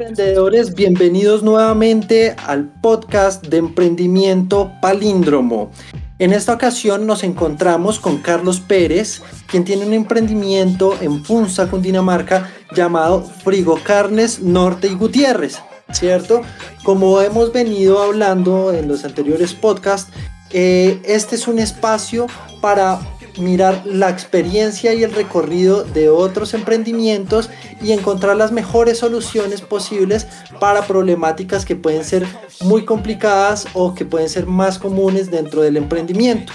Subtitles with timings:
[0.00, 5.72] Emprendedores, bienvenidos nuevamente al podcast de emprendimiento Palíndromo.
[6.20, 12.48] En esta ocasión nos encontramos con Carlos Pérez, quien tiene un emprendimiento en Funza, Cundinamarca,
[12.76, 15.58] llamado Frigo Carnes Norte y Gutiérrez,
[15.90, 16.42] ¿cierto?
[16.84, 20.12] Como hemos venido hablando en los anteriores podcasts,
[20.50, 22.28] eh, este es un espacio
[22.60, 23.00] para
[23.38, 27.50] mirar la experiencia y el recorrido de otros emprendimientos
[27.82, 30.26] y encontrar las mejores soluciones posibles
[30.60, 32.26] para problemáticas que pueden ser
[32.62, 36.52] muy complicadas o que pueden ser más comunes dentro del emprendimiento.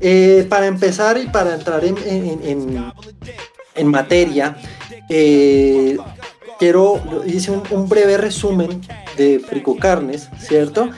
[0.00, 1.96] Eh, para empezar y para entrar en,
[3.74, 4.56] en, materia,
[5.10, 5.98] eh,
[6.58, 8.80] quiero, hice un, breve resumen
[9.18, 10.90] de Frigo Carnes, ¿cierto?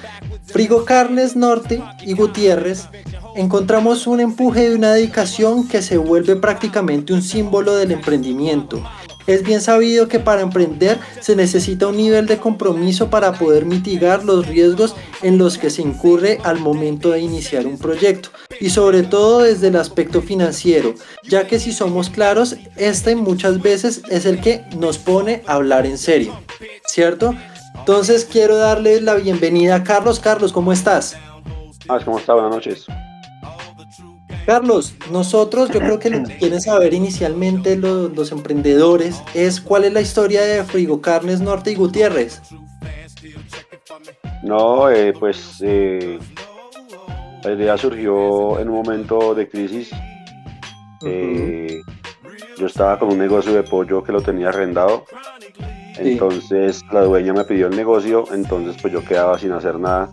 [0.44, 2.88] Frigo Carnes Norte y Gutiérrez
[3.34, 8.82] encontramos un empuje y una dedicación que se vuelve prácticamente un símbolo del emprendimiento.
[9.26, 14.24] Es bien sabido que para emprender se necesita un nivel de compromiso para poder mitigar
[14.24, 19.04] los riesgos en los que se incurre al momento de iniciar un proyecto y sobre
[19.04, 24.40] todo desde el aspecto financiero, ya que si somos claros, este muchas veces es el
[24.40, 26.36] que nos pone a hablar en serio,
[26.84, 27.32] ¿cierto?
[27.78, 30.20] Entonces quiero darle la bienvenida a Carlos.
[30.20, 31.16] Carlos, ¿cómo estás?
[31.88, 32.34] Ah, ¿cómo está?
[32.34, 32.86] Buenas noches.
[34.46, 39.92] Carlos, nosotros, yo creo que lo que quieren saber inicialmente los, emprendedores es cuál es
[39.92, 42.40] la historia de Frigo Carnes Norte y Gutiérrez.
[44.42, 46.18] No, eh, pues eh,
[47.44, 49.90] la idea surgió en un momento de crisis.
[51.04, 51.80] Eh,
[52.58, 55.04] yo estaba con un negocio de pollo que lo tenía arrendado.
[55.98, 60.12] Entonces la dueña me pidió el negocio, entonces pues yo quedaba sin hacer nada.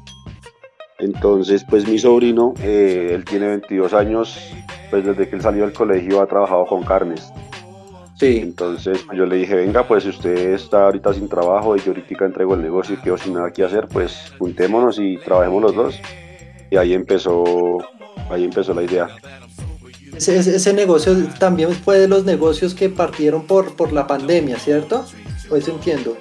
[0.99, 4.53] Entonces, pues mi sobrino, eh, él tiene 22 años,
[4.89, 7.31] pues desde que él salió del colegio ha trabajado con carnes.
[8.19, 8.39] Sí.
[8.43, 11.91] Entonces pues, yo le dije, venga, pues si usted está ahorita sin trabajo y yo
[11.91, 15.75] ahorita entrego el negocio y quedo sin nada que hacer, pues juntémonos y trabajemos los
[15.75, 16.01] dos.
[16.69, 17.77] Y ahí empezó,
[18.29, 19.07] ahí empezó la idea.
[20.17, 25.05] Ese, ese, negocio también fue de los negocios que partieron por, por la pandemia, ¿cierto?
[25.47, 26.17] Pues entiendo.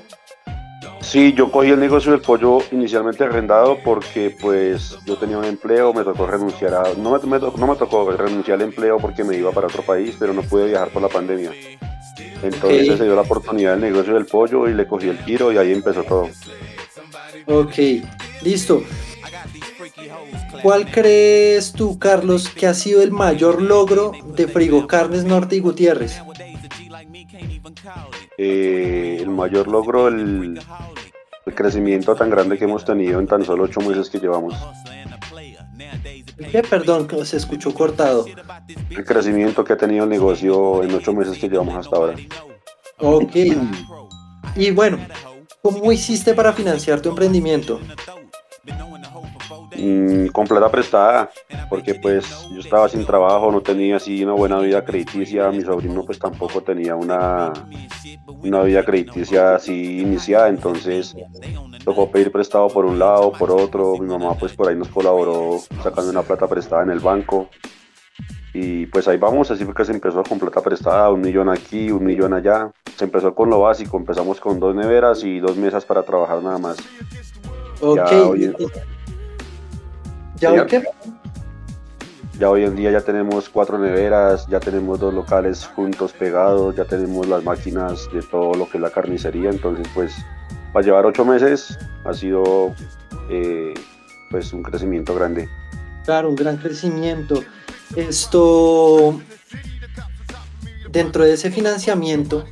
[1.08, 5.94] Sí, yo cogí el negocio del pollo inicialmente arrendado porque pues yo tenía un empleo,
[5.94, 6.82] me tocó renunciar a...
[6.98, 10.34] No me, no me tocó renunciar al empleo porque me iba para otro país, pero
[10.34, 11.50] no pude viajar por la pandemia.
[12.42, 15.56] Entonces se dio la oportunidad del negocio del pollo y le cogí el tiro y
[15.56, 16.28] ahí empezó todo.
[17.46, 17.78] Ok,
[18.42, 18.82] listo.
[20.62, 25.60] ¿Cuál crees tú, Carlos, que ha sido el mayor logro de Frigo Carnes Norte y
[25.60, 26.20] Gutiérrez?
[28.36, 30.60] Eh, el mayor logro, el,
[31.54, 34.54] crecimiento tan grande que hemos tenido en tan solo ocho meses que llevamos.
[36.50, 36.62] ¿Qué?
[36.62, 38.26] Perdón, se escuchó cortado.
[38.90, 42.16] El crecimiento que ha tenido el negocio en ocho meses que llevamos hasta ahora.
[42.98, 43.36] Ok.
[44.56, 44.98] Y bueno,
[45.62, 47.80] ¿cómo hiciste para financiar tu emprendimiento?
[49.78, 51.30] Mm, con plata prestada,
[51.70, 56.04] porque pues yo estaba sin trabajo, no tenía así una buena vida crediticia, mi sobrino
[56.04, 57.52] pues tampoco tenía una,
[58.26, 61.14] una vida crediticia así iniciada, entonces
[61.84, 65.60] tocó pedir prestado por un lado, por otro, mi mamá pues por ahí nos colaboró
[65.80, 67.48] sacando una plata prestada en el banco
[68.52, 71.92] y pues ahí vamos, así fue que se empezó con plata prestada, un millón aquí,
[71.92, 75.84] un millón allá, se empezó con lo básico, empezamos con dos neveras y dos mesas
[75.84, 76.78] para trabajar nada más.
[77.80, 78.40] Okay.
[78.40, 78.97] ¿Ya
[80.46, 80.84] hoy qué?
[82.38, 86.84] Ya hoy en día ya tenemos cuatro neveras, ya tenemos dos locales juntos pegados, ya
[86.84, 90.14] tenemos las máquinas de todo lo que es la carnicería, entonces pues
[90.72, 92.74] para llevar ocho meses ha sido
[93.28, 93.74] eh,
[94.30, 95.48] pues un crecimiento grande.
[96.04, 97.42] Claro, un gran crecimiento.
[97.96, 99.20] Esto,
[100.90, 102.44] dentro de ese financiamiento,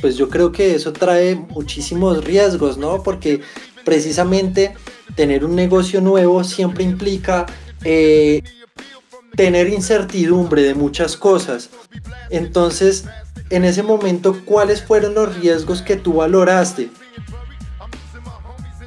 [0.00, 3.02] pues yo creo que eso trae muchísimos riesgos, ¿no?
[3.02, 3.42] Porque
[3.84, 4.74] precisamente
[5.14, 7.46] tener un negocio nuevo siempre implica
[7.84, 8.42] eh,
[9.36, 11.70] tener incertidumbre de muchas cosas.
[12.30, 13.06] Entonces,
[13.50, 16.90] en ese momento, ¿cuáles fueron los riesgos que tú valoraste?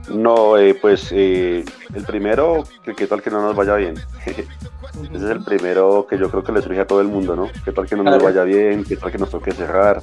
[0.09, 3.95] No, eh, pues eh, el primero, que qué tal que no nos vaya bien.
[4.25, 7.49] Ese es el primero que yo creo que le surge a todo el mundo, ¿no?
[7.65, 8.85] ¿Qué tal que no nos vaya bien?
[8.85, 10.01] ¿Qué tal que nos toque cerrar?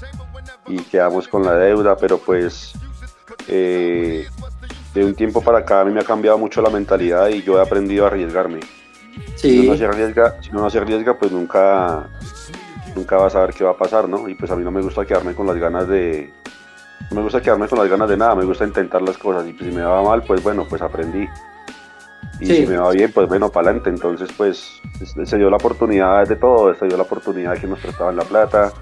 [0.67, 2.73] Y quedamos con la deuda, pero pues
[4.95, 7.59] de un tiempo para acá a mí me ha cambiado mucho la mentalidad y yo
[7.59, 8.61] he aprendido a arriesgarme.
[9.37, 12.09] Si uno no se arriesga, si uno no se arriesga, pues nunca,
[12.95, 14.29] nunca vas a ver qué va a pasar, ¿no?
[14.29, 16.33] Y pues a mí no me gusta quedarme con las ganas de,
[17.11, 19.53] no me gusta quedarme con las ganas de nada, me gusta intentar las cosas y
[19.53, 21.29] pues si me va mal, pues bueno, pues aprendí.
[22.41, 23.91] Y si me va bien, pues bueno, para adelante.
[23.91, 24.81] Entonces, pues
[25.25, 28.25] se dio la oportunidad de todo, se dio la oportunidad de que nos prestaban la
[28.25, 28.73] plata,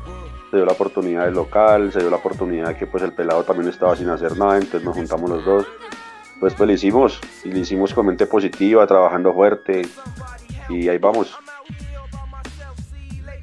[0.51, 3.45] se dio la oportunidad del local, se dio la oportunidad de que pues el pelado
[3.45, 5.67] también estaba sin hacer nada, entonces nos juntamos los dos.
[6.41, 9.83] Pues pues lo hicimos, y lo hicimos con mente positiva, trabajando fuerte,
[10.71, 11.35] y ahí vamos.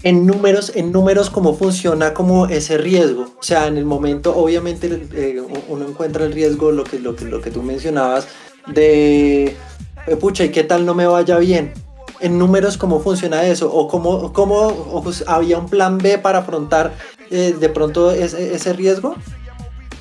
[0.04, 3.34] En números, en números, ¿cómo funciona como ese riesgo?
[3.40, 7.26] O sea, en el momento, obviamente, eh, uno encuentra el riesgo, lo que, lo que,
[7.26, 8.28] lo que tú mencionabas,
[8.68, 9.56] de,
[10.20, 11.74] pucha, ¿y qué tal no me vaya bien?
[12.20, 16.94] En números cómo funciona eso o cómo, cómo pues, había un plan B para afrontar
[17.30, 19.16] eh, de pronto ese, ese, riesgo?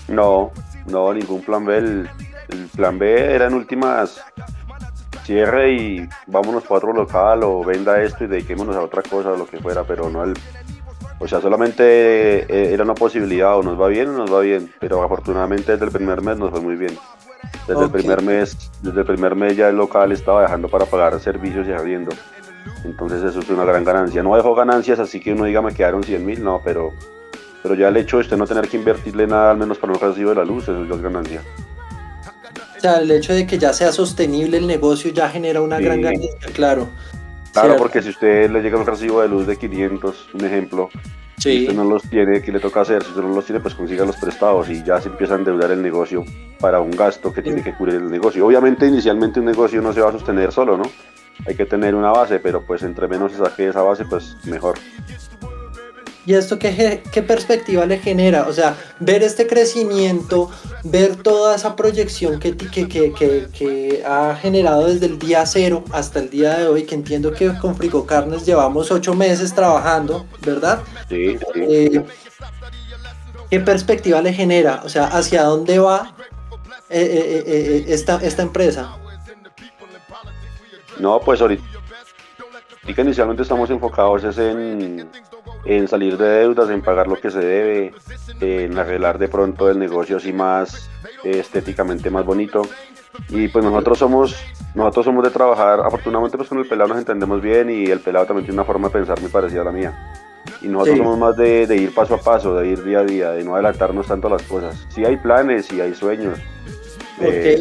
[0.09, 0.51] No,
[0.87, 1.79] no, ningún plan B.
[1.79, 2.09] El,
[2.77, 4.21] plan B era en últimas
[5.25, 9.37] cierre y vámonos para otro local o venda esto y dediquémonos a otra cosa o
[9.37, 10.35] lo que fuera, pero no el...
[11.19, 11.83] O sea, solamente
[12.43, 15.87] eh, era una posibilidad o nos va bien o nos va bien, pero afortunadamente desde
[15.87, 16.97] el primer mes nos fue muy bien.
[17.66, 21.19] Desde el primer mes, desde el primer mes ya el local estaba dejando para pagar
[21.20, 22.12] servicios y abriendo.
[22.84, 24.22] Entonces eso es una gran ganancia.
[24.22, 26.93] No dejó ganancias, así que uno diga me quedaron 100 mil, no, pero,
[27.62, 30.00] pero ya el hecho de usted no tener que invertirle nada, al menos para un
[30.00, 31.43] recibo de la luz, eso es ganancia.
[32.76, 36.00] O sea, el hecho de que ya sea sostenible el negocio ya genera una gran
[36.02, 36.88] ganancia, claro.
[37.52, 40.90] Claro, porque si usted le llega un recibo de luz de 500, un ejemplo,
[41.38, 43.03] si usted no los tiene, ¿qué le toca hacer?
[43.03, 45.71] Si usted no los tiene, pues consiga los prestados y ya se empieza a endeudar
[45.71, 46.25] el negocio
[46.59, 48.47] para un gasto que tiene que cubrir el negocio.
[48.47, 50.85] Obviamente, inicialmente un negocio no se va a sostener solo, ¿no?
[51.47, 54.77] Hay que tener una base, pero pues entre menos se saque esa base, pues mejor.
[56.26, 58.49] ¿Y esto qué, qué, perspectiva le genera?
[58.49, 60.50] O sea, ver este crecimiento,
[60.82, 66.19] ver toda esa proyección que, que, que, que, ha generado desde el día cero hasta
[66.19, 70.81] el día de hoy, que entiendo que con Frigo Carnes llevamos ocho meses trabajando, ¿verdad?
[71.08, 71.61] Sí, sí.
[71.61, 72.05] Eh,
[73.49, 74.82] ¿Qué perspectiva le genera?
[74.84, 76.17] O sea, ¿hacia dónde va
[76.90, 78.99] eh, eh, esta, esta empresa?
[80.99, 81.62] No, pues ahorita
[82.96, 85.08] inicialmente estamos enfocados en
[85.67, 87.93] en salir de deudas, en pagar lo que se debe,
[88.41, 90.91] en arreglar de pronto el negocio así más
[91.25, 92.63] estéticamente más bonito.
[93.31, 94.37] Y pues nosotros somos,
[94.75, 98.27] nosotros somos de trabajar, afortunadamente pues con el pelado nos entendemos bien y el pelado
[98.27, 100.13] también tiene una forma de pensar muy parecida a la mía.
[100.63, 103.45] Y nosotros somos más de, ir paso a paso, de ir día a día, de
[103.45, 104.87] no adelantarnos tanto a las cosas.
[104.91, 106.39] Sí hay planes, y hay sueños.
[107.21, 107.59] Eh,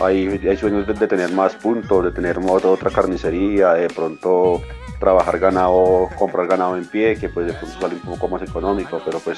[0.00, 4.62] hay, hay, sueños de, tener más puntos, de tener otra, otra carnicería, de pronto
[5.02, 9.02] trabajar ganado, comprar ganado en pie, que pues de pronto sale un poco más económico,
[9.04, 9.36] pero pues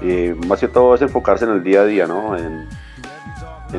[0.00, 2.36] eh, más que todo es enfocarse en el día a día, ¿no?
[2.36, 2.68] En,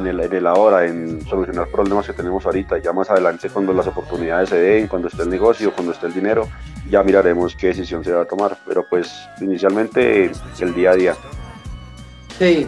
[0.05, 2.79] el, en el ahora, en solucionar problemas que tenemos ahorita.
[2.79, 6.13] Ya más adelante, cuando las oportunidades se den, cuando esté el negocio, cuando esté el
[6.13, 6.49] dinero,
[6.89, 8.57] ya miraremos qué decisión se va a tomar.
[8.67, 9.09] Pero pues
[9.39, 10.29] inicialmente
[10.59, 11.15] el día a día.
[12.37, 12.67] Sí,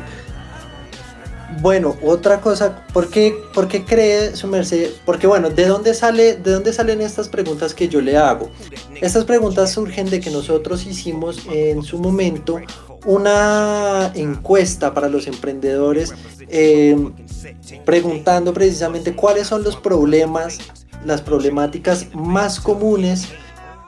[1.61, 4.91] bueno, otra cosa, ¿por qué, ¿por qué, cree su merced?
[5.05, 8.49] Porque bueno, ¿de dónde, sale, ¿de dónde salen estas preguntas que yo le hago?
[9.01, 12.59] Estas preguntas surgen de que nosotros hicimos en su momento
[13.05, 16.13] una encuesta para los emprendedores
[16.47, 17.13] em,
[17.85, 20.57] preguntando precisamente cuáles son los problemas,
[21.05, 23.27] las problemáticas más comunes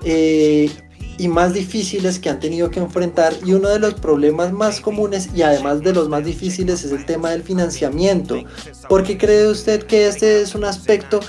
[0.04, 0.69] eh,
[1.17, 5.29] y más difíciles que han tenido que enfrentar y uno de los problemas más comunes
[5.33, 8.44] y además de los más difíciles es el tema del financiamiento.
[8.88, 11.19] ¿Por qué cree usted que este es un aspecto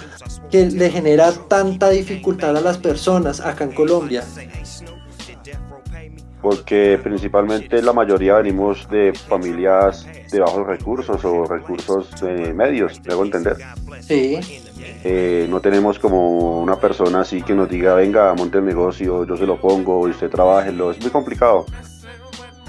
[0.51, 4.25] que le genera tanta dificultad a las personas acá en Colombia?
[6.49, 13.23] Porque principalmente la mayoría venimos de familias de bajos recursos o recursos eh, medios, debo
[13.23, 13.59] entender.
[14.01, 14.41] Sí.
[15.05, 19.37] Eh, no tenemos como una persona así que nos diga, venga, monte el negocio, yo
[19.37, 20.91] se lo pongo y usted trabájelo.
[20.91, 21.67] Es muy complicado.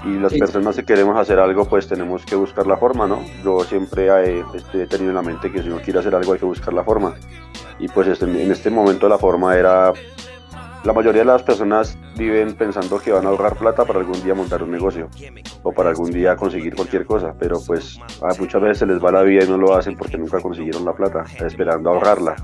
[0.03, 3.23] Y las personas que queremos hacer algo, pues tenemos que buscar la forma, ¿no?
[3.45, 6.39] Yo siempre he, este, tenido en la mente que si uno quiere hacer algo hay
[6.39, 7.15] que buscar la forma.
[7.79, 9.93] Y pues este, en este momento la forma era
[10.83, 14.35] la mayoría de las personas viven pensando que van a ahorrar plata para algún día
[14.35, 15.09] montar un negocio
[15.63, 17.99] o para algún día conseguir cualquier cosa, pero pues
[18.39, 20.93] muchas veces se les va la vida y no lo hacen porque nunca consiguieron la
[20.93, 22.35] plata, esperando ahorrarla.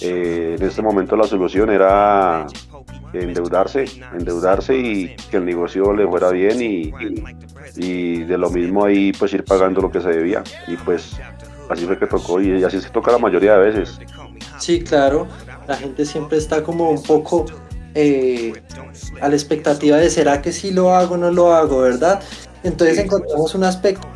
[0.00, 2.46] Eh, en este momento la solución era
[3.12, 6.92] endeudarse, endeudarse y que el negocio le fuera bien y,
[7.76, 11.16] y, de lo mismo ahí pues ir pagando lo que se debía y pues
[11.70, 14.00] así fue que tocó y así se toca la mayoría de veces.
[14.58, 15.28] Sí, claro
[15.66, 17.46] la gente siempre está como un poco
[17.94, 18.52] eh,
[19.20, 22.20] a la expectativa de será que sí lo hago o no lo hago, ¿verdad?
[22.62, 24.08] Entonces encontramos un aspecto,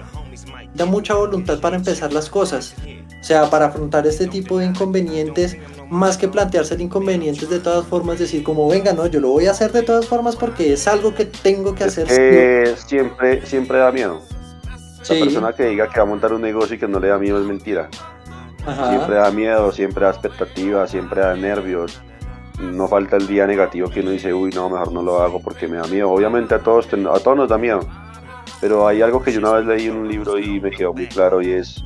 [0.75, 2.75] da mucha voluntad para empezar las cosas,
[3.21, 5.57] o sea, para afrontar este tipo de inconvenientes,
[5.91, 9.47] más que plantearse el inconvenientes de todas formas, decir como, venga, no, yo lo voy
[9.47, 12.09] a hacer de todas formas porque es algo que tengo que hacer.
[12.77, 14.23] siempre, siempre da miedo.
[15.09, 17.19] La persona que diga que va a montar un negocio y que no le da
[17.19, 17.89] miedo es mentira.
[18.89, 22.01] Siempre da miedo, siempre da expectativa, siempre da nervios.
[22.61, 25.69] No falta el día negativo que uno dice, uy, no, mejor no lo hago porque
[25.69, 26.11] me da miedo.
[26.11, 27.81] Obviamente a todos, a todos nos da miedo,
[28.61, 31.07] pero hay algo que yo una vez leí en un libro y me quedó muy
[31.07, 31.83] claro y es,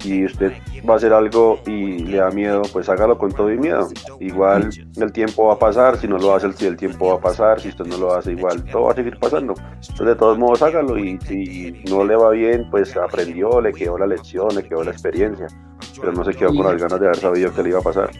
[0.00, 0.52] si usted
[0.88, 3.88] va a hacer algo y le da miedo, pues hágalo con todo y miedo.
[4.20, 7.60] Igual el tiempo va a pasar, si no lo hace, el tiempo va a pasar,
[7.60, 9.54] si usted no lo hace, igual todo va a seguir pasando.
[9.58, 13.98] Entonces de todos modos hágalo y si no le va bien, pues aprendió, le quedó
[13.98, 15.46] la lección, le quedó la experiencia,
[16.00, 18.10] pero no se quedó con las ganas de haber sabido que le iba a pasar.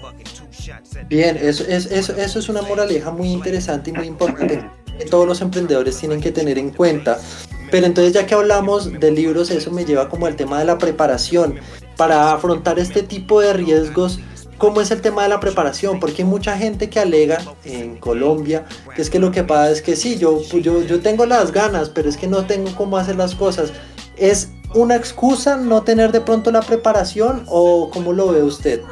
[1.09, 5.41] Bien, eso, eso, eso es una moraleja muy interesante y muy importante que todos los
[5.41, 7.19] emprendedores tienen que tener en cuenta.
[7.71, 10.79] Pero entonces ya que hablamos de libros, eso me lleva como al tema de la
[10.79, 11.57] preparación.
[11.97, 14.21] Para afrontar este tipo de riesgos,
[14.59, 15.99] ¿cómo es el tema de la preparación?
[15.99, 19.83] Porque hay mucha gente que alega en Colombia que es que lo que pasa es
[19.83, 23.17] que sí, yo, yo, yo tengo las ganas, pero es que no tengo cómo hacer
[23.17, 23.73] las cosas.
[24.17, 28.83] ¿Es una excusa no tener de pronto la preparación o cómo lo ve usted?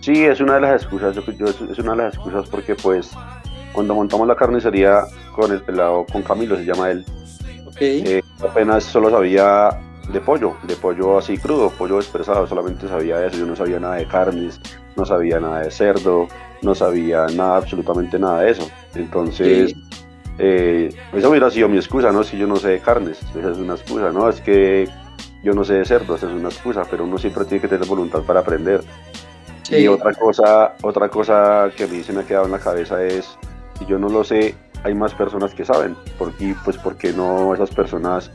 [0.00, 3.10] Sí, es una de las excusas, es una de las excusas porque pues
[3.74, 5.02] cuando montamos la carnicería
[5.34, 7.04] con el pelado, con Camilo se llama él,
[7.80, 9.70] eh, apenas solo sabía
[10.12, 13.96] de pollo, de pollo así crudo, pollo expresado, solamente sabía eso, yo no sabía nada
[13.96, 14.60] de carnes,
[14.96, 16.28] no sabía nada de cerdo,
[16.62, 18.70] no sabía nada, absolutamente nada de eso.
[18.94, 19.74] Entonces,
[20.38, 22.22] eh, esa hubiera sido mi excusa, ¿no?
[22.22, 24.28] Si yo no sé de carnes, esa es una excusa, ¿no?
[24.28, 24.88] Es que
[25.42, 27.86] yo no sé de cerdo, esa es una excusa, pero uno siempre tiene que tener
[27.86, 28.82] voluntad para aprender.
[29.70, 33.02] Y otra cosa, otra cosa que a mí se me ha quedado en la cabeza
[33.02, 33.38] es
[33.78, 35.96] si yo no lo sé, hay más personas que saben.
[36.18, 38.30] Porque, pues, porque no esas personas,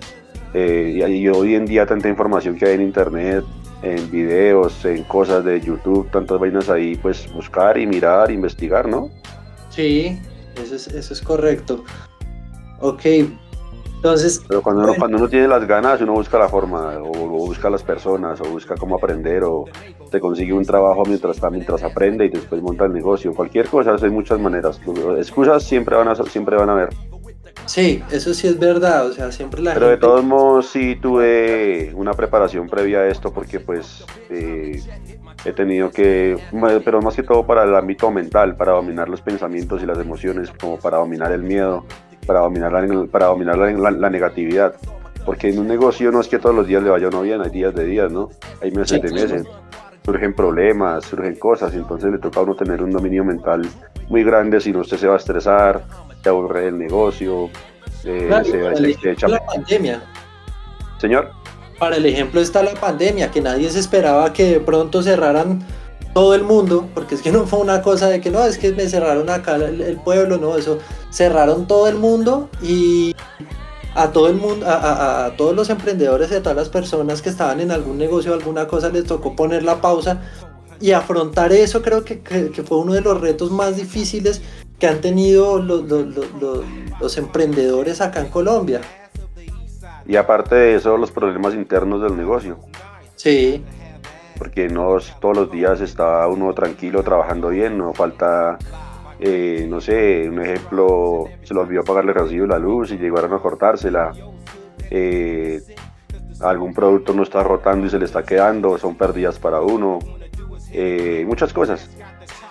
[0.54, 3.44] eh, y hoy en día tanta información que hay en internet,
[3.82, 9.10] en videos, en cosas de YouTube, tantas vainas ahí, pues buscar y mirar, investigar, ¿no?
[9.70, 10.20] Sí,
[10.56, 11.84] es, eso es correcto.
[12.82, 13.04] Ok,
[14.00, 14.42] entonces.
[14.48, 17.84] Pero cuando, uno, cuando uno tiene las ganas, uno busca la forma, o, busca las
[17.84, 19.66] personas, o busca cómo aprender, o
[20.10, 23.34] te consigue un trabajo mientras mientras aprende y después monta el negocio.
[23.34, 24.80] Cualquier cosa, hay muchas maneras.
[25.18, 26.90] Excusas siempre van a, siempre van a haber.
[27.66, 31.92] Sí, eso sí es verdad, o sea, siempre la Pero de todos modos sí tuve
[31.94, 34.82] una preparación previa a esto porque pues eh,
[35.46, 36.38] he tenido que,
[36.84, 40.52] pero más que todo para el ámbito mental, para dominar los pensamientos y las emociones,
[40.60, 41.86] como para dominar el miedo,
[42.30, 44.76] para dominar, la, para dominar la, negatividad.
[45.26, 47.50] Porque en un negocio no es que todos los días le vaya uno bien, hay
[47.50, 48.30] días de días, ¿no?
[48.62, 49.48] Hay meses de meses.
[50.06, 53.68] Surgen problemas, surgen cosas, y entonces le toca a uno tener un dominio mental
[54.10, 55.82] muy grande, si no usted se va a estresar,
[56.22, 57.50] se aburre del negocio,
[58.04, 59.28] eh, se, echa...
[59.28, 60.04] la pandemia.
[61.00, 61.32] Señor.
[61.80, 65.64] Para el ejemplo está la pandemia, que nadie se esperaba que de pronto cerraran
[66.14, 68.72] todo el mundo, porque es que no fue una cosa de que no, es que
[68.72, 70.80] me cerraron acá el, pueblo, no, eso
[71.12, 73.16] cerraron todo el mundo y
[73.96, 77.60] a todo el mundo, a, todos los emprendedores y a todas las personas que estaban
[77.60, 80.22] en algún negocio o alguna cosa les tocó poner la pausa
[80.80, 82.22] y afrontar eso creo que,
[82.66, 84.42] fue uno de los retos más difíciles
[84.80, 85.84] que han tenido los,
[87.00, 88.80] los emprendedores acá en Colombia.
[90.08, 92.58] Y aparte de eso, los problemas internos del negocio.
[93.16, 93.64] Sí
[94.40, 98.58] porque no todos los días está uno tranquilo trabajando bien, no falta,
[99.20, 103.40] eh, no sé, un ejemplo, se le olvidó pagarle recibo la luz y llegaron a
[103.40, 104.14] cortársela,
[104.90, 105.62] eh,
[106.40, 110.00] algún producto no está rotando y se le está quedando, son pérdidas para uno,
[110.72, 111.90] eh, muchas cosas.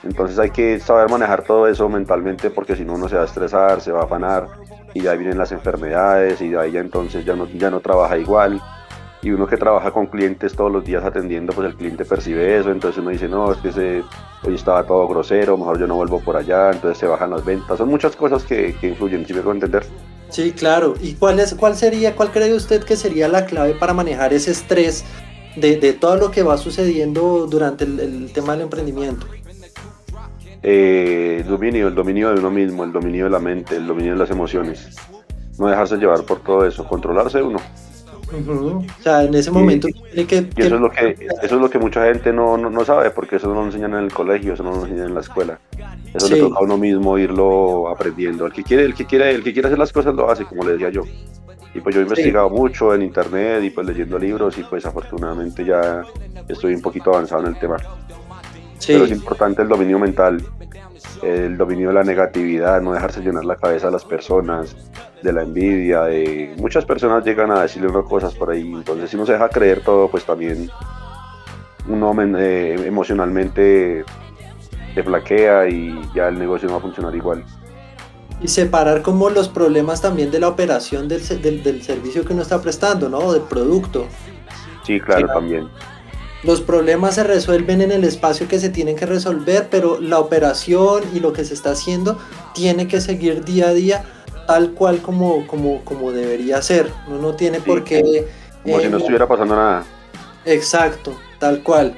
[0.05, 3.25] Entonces hay que saber manejar todo eso mentalmente porque si no uno se va a
[3.25, 4.47] estresar, se va a afanar
[4.95, 8.17] y ya vienen las enfermedades y de ahí ya entonces ya no, ya no trabaja
[8.17, 8.61] igual
[9.23, 12.71] y uno que trabaja con clientes todos los días atendiendo, pues el cliente percibe eso,
[12.71, 14.03] entonces uno dice, no, es que
[14.45, 17.79] hoy estaba todo grosero, mejor yo no vuelvo por allá, entonces se bajan las ventas,
[17.79, 19.85] son muchas cosas que, que influyen, si me puedo entender.
[20.29, 23.95] Sí, claro, ¿y cuál, es, cuál sería, cuál cree usted que sería la clave para
[23.95, 25.05] manejar ese estrés
[25.57, 29.27] de, de todo lo que va sucediendo durante el, tema del emprendimiento?
[30.63, 34.13] Eh, el dominio, el dominio de uno mismo, el dominio de la mente, el dominio
[34.13, 34.97] de las emociones.
[35.59, 37.59] No dejarse llevar por todo eso, controlarse uno.
[38.31, 41.79] O sea, en ese momento tiene que, eso es lo que eso es lo que
[41.79, 44.73] mucha gente no, no, sabe, porque eso no lo enseñan en el colegio, eso no
[44.73, 45.59] lo enseñan en la escuela.
[46.13, 48.47] Eso le toca a uno mismo irlo aprendiendo.
[48.47, 50.65] El que quiere, el que quiere, el que quiere hacer las cosas lo hace, como
[50.65, 51.03] le decía yo.
[51.75, 55.65] Y pues yo he investigado mucho en internet y pues leyendo libros y pues afortunadamente
[55.65, 56.03] ya
[56.49, 57.77] estoy un poquito avanzado en el tema.
[58.87, 60.43] Pero es importante el dominio mental,
[61.23, 64.77] el dominio de la negatividad, no dejarse llenar la cabeza a las personas,
[65.23, 69.17] de la envidia, de muchas personas llegan a decirle unas cosas por ahí, entonces si
[69.17, 70.71] no se deja creer todo, pues también
[71.89, 74.05] uno eh, emocionalmente
[74.95, 77.45] se flaquea y ya el negocio no va a funcionar igual.
[78.41, 82.61] Y separar como los problemas también de la operación del, del, servicio que uno está
[82.63, 83.33] prestando, ¿no?
[83.33, 84.07] Del producto.
[84.85, 85.69] Sí, claro, también.
[86.43, 91.03] Los problemas se resuelven en el espacio que se tienen que resolver, pero la operación
[91.13, 92.19] y lo que se está haciendo
[92.55, 94.05] tiene que seguir día a día
[94.47, 96.91] tal cual como, como, como debería ser.
[97.07, 98.27] Uno no tiene por qué...
[98.63, 99.85] Como si no eh, estuviera pasando nada.
[100.45, 101.95] Exacto, tal cual.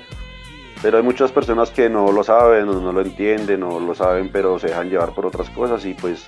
[0.83, 4.31] Pero hay muchas personas que no lo saben, no, no lo entienden, no lo saben,
[4.33, 6.27] pero se dejan llevar por otras cosas y pues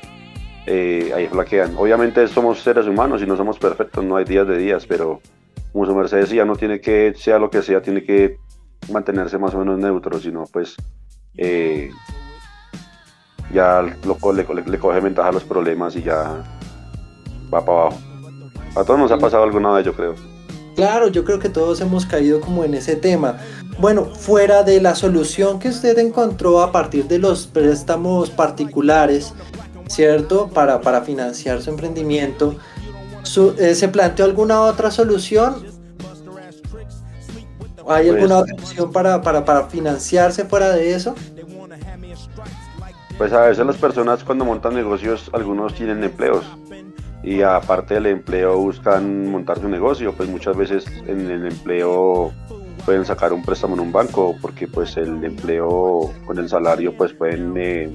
[0.66, 1.74] eh, ahí flaquean.
[1.76, 5.20] Obviamente somos seres humanos y no somos perfectos, no hay días de días, pero
[5.72, 8.38] como su merced decía, no tiene que, sea lo que sea, tiene que
[8.90, 10.76] mantenerse más o menos neutro, sino pues
[11.36, 11.90] eh,
[13.52, 16.42] ya lo, le, le, coge ventaja a los problemas y ya
[17.52, 17.98] va para abajo.
[18.74, 20.14] A todos nos ha pasado alguna vez, yo creo.
[20.74, 23.38] Claro, yo creo que todos hemos caído como en ese tema.
[23.78, 29.34] Bueno, fuera de la solución que usted encontró a partir de los préstamos particulares,
[29.88, 30.48] ¿cierto?
[30.48, 32.56] Para, para financiar su emprendimiento,
[33.58, 35.64] eh, ¿se planteó alguna otra solución?
[37.88, 41.14] ¿Hay pues, alguna otra opción para, para, para financiarse fuera de eso?
[43.18, 46.44] Pues a veces las personas cuando montan negocios, algunos tienen empleos
[47.22, 52.32] y aparte del empleo buscan montar su negocio, pues muchas veces en el empleo
[52.84, 57.12] pueden sacar un préstamo en un banco porque pues el empleo con el salario pues
[57.12, 57.94] pueden eh,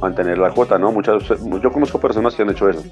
[0.00, 0.92] mantener la cuota, ¿no?
[0.92, 1.22] Muchas,
[1.62, 2.82] yo conozco personas que han hecho eso.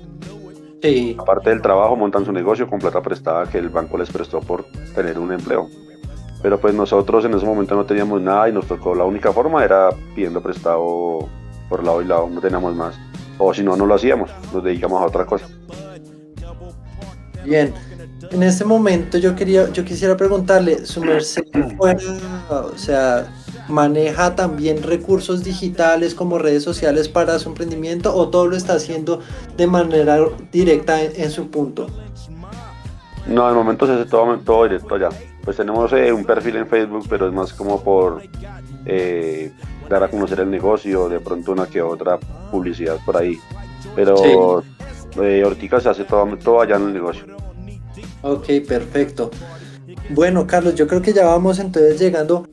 [0.82, 1.16] Sí.
[1.18, 4.64] Aparte del trabajo montan su negocio con plata prestada que el banco les prestó por
[4.94, 5.68] tener un empleo.
[6.42, 9.62] Pero pues nosotros en ese momento no teníamos nada y nos tocó, la única forma
[9.62, 11.28] era pidiendo prestado
[11.68, 12.98] por lado y lado, no teníamos más
[13.40, 15.46] o si no, no lo hacíamos, nos dedicamos a otra cosa.
[17.44, 17.72] Bien,
[18.30, 21.42] en este momento yo quería, yo quisiera preguntarle, su merced
[21.78, 23.26] o sea,
[23.70, 29.20] maneja también recursos digitales como redes sociales para su emprendimiento o todo lo está haciendo
[29.56, 30.18] de manera
[30.52, 31.86] directa en, su punto?
[33.26, 35.08] No, de momento se hace todo, todo directo ya.
[35.44, 38.22] Pues tenemos eh, un perfil en Facebook, pero es más como por
[38.84, 39.52] eh,
[39.88, 42.18] dar a conocer el negocio, de pronto una que otra
[42.50, 43.38] publicidad por ahí.
[43.94, 44.62] Pero
[45.22, 47.24] eh, Ortica se hace todo, todo allá en el negocio.
[48.22, 49.30] Ok, perfecto.
[50.10, 52.48] Bueno, Carlos, yo creo que ya vamos entonces llegando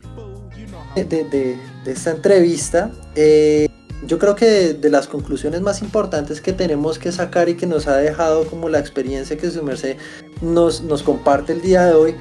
[1.05, 2.91] de, esta entrevista.
[3.15, 3.67] Eh,
[4.05, 7.87] yo creo que de, las conclusiones más importantes que tenemos que sacar y que nos
[7.87, 9.97] ha dejado como la experiencia que su merced
[10.41, 12.15] nos, nos comparte el día de hoy,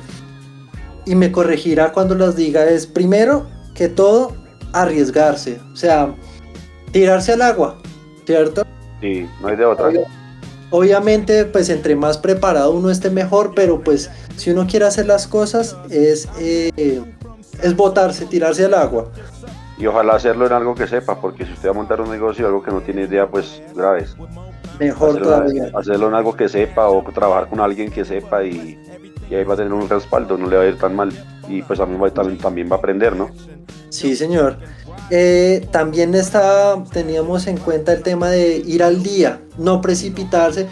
[1.06, 4.36] y me corregirá cuando las diga, es primero que todo
[4.72, 6.14] arriesgarse, o sea,
[6.90, 7.78] tirarse al agua,
[8.26, 8.66] ¿cierto?
[9.00, 9.90] Sí, no hay de otra.
[10.70, 15.28] Obviamente, pues entre más preparado uno esté mejor, pero pues si uno quiere hacer las
[15.28, 17.00] cosas es, eh,
[17.62, 19.08] es botarse, tirarse al agua.
[19.78, 22.46] Y ojalá hacerlo en algo que sepa, porque si usted va a montar un negocio,
[22.46, 24.16] algo que no tiene idea, pues graves.
[24.78, 25.70] Mejor hacerlo, todavía.
[25.74, 28.78] Hacerlo en algo que sepa o trabajar con alguien que sepa y,
[29.30, 31.12] y ahí va a tener un respaldo, no le va a ir tan mal.
[31.48, 33.30] Y pues a mí también, también va a aprender, ¿no?
[33.90, 34.56] Sí, señor.
[35.10, 40.66] Eh, también está, teníamos en cuenta el tema de ir al día, no precipitarse.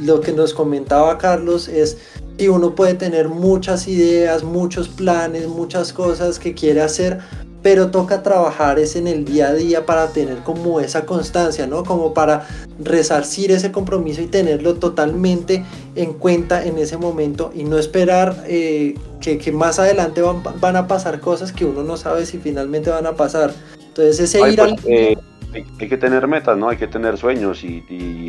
[0.00, 1.98] Lo que nos comentaba Carlos es
[2.36, 7.20] que uno puede tener muchas ideas, muchos planes, muchas cosas que quiere hacer,
[7.64, 11.82] pero toca trabajar es en el día a día para tener como esa constancia, ¿no?
[11.82, 12.46] Como para
[12.78, 18.96] resarcir ese compromiso y tenerlo totalmente en cuenta en ese momento y no esperar eh,
[19.20, 23.12] que, más adelante van, a pasar cosas que uno no sabe si finalmente van a
[23.12, 23.54] pasar.
[23.78, 25.16] Entonces ese ir pues, eh,
[25.54, 26.68] hay, que tener metas, ¿no?
[26.68, 27.82] Hay que tener sueños y,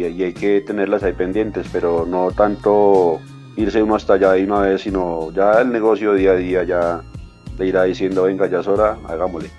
[0.04, 3.20] hay que tenerlas ahí pendientes, pero no tanto
[3.58, 7.04] irse uno hasta allá de una vez, sino ya el negocio día a día ya
[7.58, 9.50] le irá diciendo, venga, ya es hora, hagámosle.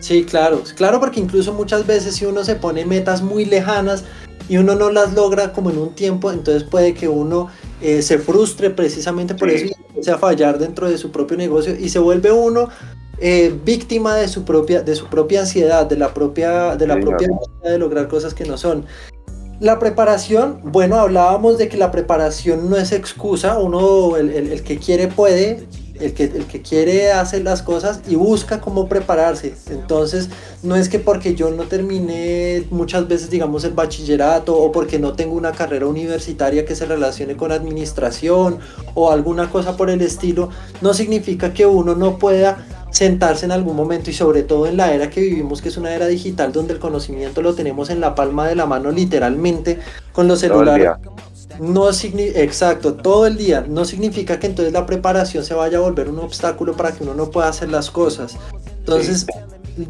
[0.00, 4.04] Sí, claro, claro, porque incluso muchas veces si uno se pone metas muy lejanas
[4.48, 7.48] y uno no las logra como en un tiempo, entonces puede que uno
[7.80, 11.76] eh, se frustre precisamente por eso y empiece a fallar dentro de su propio negocio
[11.76, 12.68] y se vuelve uno
[13.20, 17.28] eh, víctima de su propia de su propia ansiedad, de la propia de la propia
[17.64, 18.86] de lograr cosas que no son.
[19.60, 24.78] La preparación, bueno, hablábamos de que la preparación no es excusa, uno, el, el que
[24.78, 25.66] quiere puede,
[26.00, 29.54] el que, el que quiere hacer las cosas y busca cómo prepararse.
[29.70, 30.28] Entonces,
[30.62, 35.12] no es que porque yo no terminé muchas veces, digamos, el bachillerato o porque no
[35.14, 38.58] tengo una carrera universitaria que se relacione con administración
[38.94, 43.76] o alguna cosa por el estilo, no significa que uno no pueda sentarse en algún
[43.76, 46.72] momento y sobre todo en la era que vivimos, que es una era digital donde
[46.72, 49.78] el conocimiento lo tenemos en la palma de la mano literalmente
[50.12, 50.88] con los celulares
[51.58, 55.80] no significa, exacto, todo el día, no significa que entonces la preparación se vaya a
[55.80, 58.36] volver un obstáculo para que uno no pueda hacer las cosas.
[58.78, 59.26] Entonces,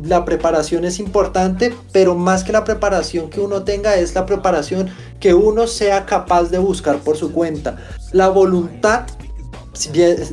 [0.04, 4.88] la preparación es importante, pero más que la preparación que uno tenga es la preparación
[5.20, 7.78] que uno sea capaz de buscar por su cuenta.
[8.12, 9.06] La voluntad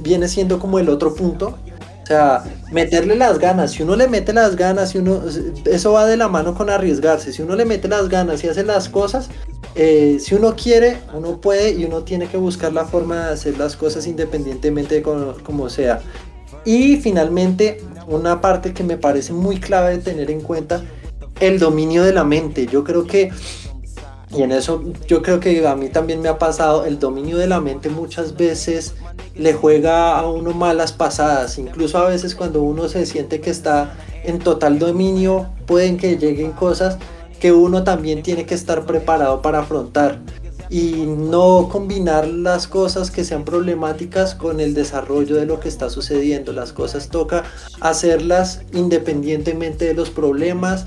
[0.02, 1.58] viene siendo como el otro punto,
[2.06, 3.72] O sea, meterle las ganas.
[3.72, 5.24] Si uno le mete las ganas, si uno,
[5.66, 7.34] eso va de la mano con arriesgarse.
[7.34, 9.28] Si uno le mete las ganas y hace las cosas,
[9.74, 13.58] eh, si uno quiere, uno puede y uno tiene que buscar la forma de hacer
[13.58, 16.00] las cosas independientemente de como, sea.
[16.64, 20.84] Y finalmente, una parte que me parece muy clave de tener en cuenta,
[21.40, 22.68] el dominio de la mente.
[22.68, 23.32] Yo creo que,
[24.30, 27.48] y en eso yo creo que a mí también me ha pasado, el dominio de
[27.48, 28.94] la mente muchas veces
[29.36, 31.58] le juega a uno malas pasadas.
[31.58, 36.52] Incluso a veces cuando uno se siente que está en total dominio, pueden que lleguen
[36.52, 36.98] cosas
[37.40, 40.20] que uno también tiene que estar preparado para afrontar
[40.70, 45.90] y no combinar las cosas que sean problemáticas con el desarrollo de lo que está
[45.90, 46.54] sucediendo.
[46.54, 47.44] Las cosas toca
[47.82, 50.86] hacerlas independientemente de los problemas.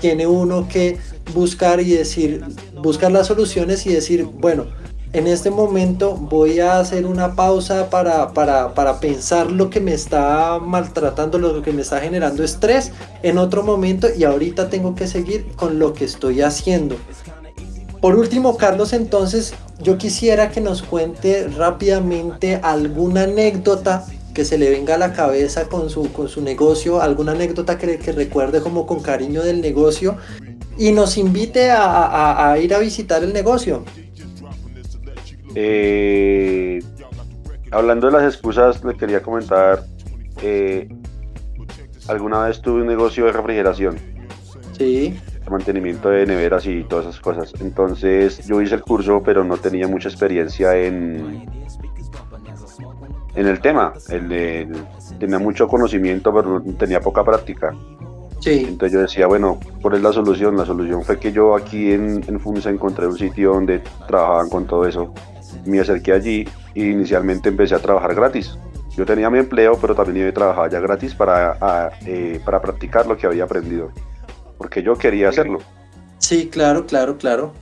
[0.00, 0.98] Tiene uno que
[1.34, 2.44] buscar y decir,
[2.80, 4.66] buscar las soluciones y decir, bueno,
[5.16, 10.58] en este momento voy a hacer una pausa para, para, pensar lo que me está
[10.58, 15.46] maltratando, lo que me está generando estrés en otro momento y ahorita tengo que seguir
[15.56, 16.96] con lo que estoy haciendo.
[18.02, 24.68] Por último, Carlos, entonces yo quisiera que nos cuente rápidamente alguna anécdota que se le
[24.68, 28.86] venga a la cabeza con su, con su negocio, alguna anécdota que, que recuerde como
[28.86, 30.18] con cariño del negocio
[30.76, 33.82] y nos invite a ir a visitar el negocio.
[35.58, 36.80] Eh,
[37.70, 39.84] hablando de las excusas, le quería comentar,
[40.42, 40.86] eh,
[42.08, 43.96] alguna vez tuve un negocio de refrigeración.
[44.76, 45.18] Sí.
[45.50, 47.54] mantenimiento de neveras y todas esas cosas.
[47.60, 51.46] Entonces yo hice el curso, pero no tenía mucha experiencia en,
[53.34, 53.94] en el tema.
[54.10, 54.76] El,
[55.18, 57.74] tenía mucho conocimiento, pero tenía poca práctica.
[58.40, 58.66] Sí.
[58.68, 60.54] Entonces yo decía, bueno, ¿cuál es la solución?
[60.54, 64.66] La solución fue que yo aquí en, en FUNSA encontré un sitio donde trabajaban con
[64.66, 65.14] todo eso
[65.64, 68.56] me acerqué allí e inicialmente empecé a trabajar gratis.
[68.96, 73.06] Yo tenía mi empleo, pero también iba a trabajar ya gratis para, eh, para practicar
[73.06, 73.90] lo que había aprendido,
[74.56, 75.58] porque yo quería hacerlo.
[76.18, 77.52] Sí, claro, claro, claro.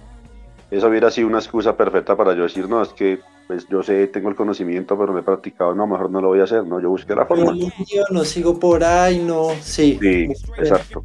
[0.70, 4.06] Eso hubiera sido una excusa perfecta para yo decir, no, es que pues yo sé,
[4.06, 6.80] tengo el conocimiento, pero no he practicado, no, mejor no lo voy a hacer, no,
[6.80, 7.54] yo busqué la forma.
[7.54, 9.98] Yo no sigo por ahí, no, sí.
[10.00, 11.02] Sí, exacto.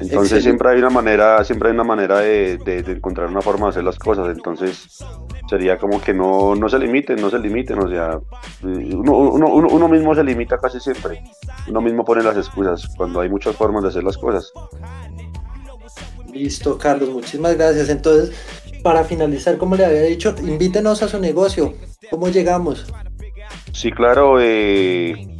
[0.00, 3.84] Entonces siempre hay una manera, siempre hay una manera de, encontrar una forma de hacer
[3.84, 4.28] las cosas.
[4.28, 4.98] Entonces
[5.48, 7.78] sería como que no, no se limiten, no se limiten.
[7.78, 8.18] O sea,
[8.62, 11.22] uno, uno, mismo se limita casi siempre.
[11.68, 14.52] Uno mismo pone las excusas cuando hay muchas formas de hacer las cosas.
[16.32, 17.88] Listo, Carlos, muchísimas gracias.
[17.88, 18.32] Entonces,
[18.82, 21.74] para finalizar, como le había dicho, invítenos a su negocio.
[22.10, 22.86] ¿Cómo llegamos?
[23.72, 24.40] Sí, claro.
[24.40, 25.37] Eh,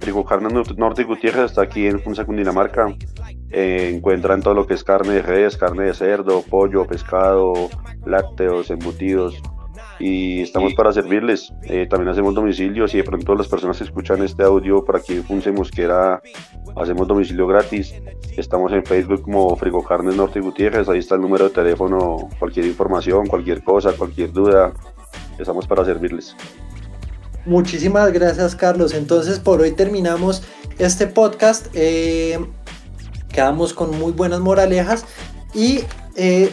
[0.00, 2.94] Frigo Carne Norte Gutiérrez está aquí en Funza, Cundinamarca.
[3.50, 7.52] Eh, encuentran todo lo que es carne de res, carne de cerdo, pollo, pescado,
[8.06, 9.40] lácteos, embutidos.
[9.98, 11.52] Y estamos para servirles.
[11.64, 15.14] Eh, también hacemos domicilios y de pronto las personas que escuchan este audio para aquí
[15.14, 16.22] en Funce Mosquera
[16.76, 17.94] hacemos domicilio gratis.
[18.36, 20.88] Estamos en Facebook como Frigo Carnes Norte Gutiérrez.
[20.88, 24.72] Ahí está el número de teléfono, cualquier información, cualquier cosa, cualquier duda.
[25.38, 26.36] Estamos para servirles.
[27.48, 28.92] Muchísimas gracias Carlos.
[28.92, 30.42] Entonces por hoy terminamos
[30.78, 31.68] este podcast.
[31.72, 32.38] Eh,
[33.32, 35.06] quedamos con muy buenas moralejas
[35.54, 35.80] y
[36.14, 36.52] eh,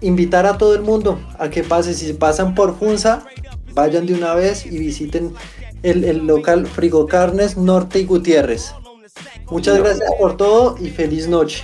[0.00, 1.92] invitar a todo el mundo a que pase.
[1.92, 3.26] Si pasan por Funza,
[3.74, 5.34] vayan de una vez y visiten
[5.82, 8.72] el, el local Frigo Carnes Norte y Gutiérrez.
[9.50, 11.62] Muchas gracias por todo y feliz noche.